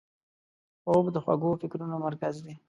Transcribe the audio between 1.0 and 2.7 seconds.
د خوږو فکرونو مرکز دی